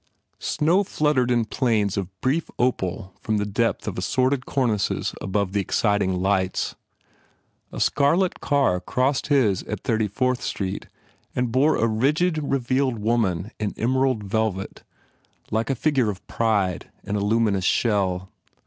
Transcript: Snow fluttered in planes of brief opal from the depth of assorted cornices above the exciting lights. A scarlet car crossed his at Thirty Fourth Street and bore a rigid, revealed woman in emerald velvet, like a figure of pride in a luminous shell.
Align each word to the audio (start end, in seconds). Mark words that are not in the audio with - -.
Snow 0.39 0.83
fluttered 0.83 1.29
in 1.29 1.45
planes 1.45 1.95
of 1.95 2.09
brief 2.21 2.49
opal 2.57 3.13
from 3.21 3.37
the 3.37 3.45
depth 3.45 3.87
of 3.87 3.99
assorted 3.99 4.47
cornices 4.47 5.13
above 5.21 5.53
the 5.53 5.61
exciting 5.61 6.15
lights. 6.19 6.73
A 7.71 7.79
scarlet 7.79 8.39
car 8.39 8.79
crossed 8.79 9.27
his 9.27 9.61
at 9.65 9.81
Thirty 9.81 10.07
Fourth 10.07 10.41
Street 10.41 10.87
and 11.35 11.51
bore 11.51 11.75
a 11.75 11.85
rigid, 11.85 12.39
revealed 12.39 12.97
woman 12.97 13.51
in 13.59 13.75
emerald 13.77 14.23
velvet, 14.23 14.81
like 15.51 15.69
a 15.69 15.75
figure 15.75 16.09
of 16.09 16.25
pride 16.25 16.89
in 17.03 17.15
a 17.15 17.19
luminous 17.19 17.63
shell. 17.65 18.31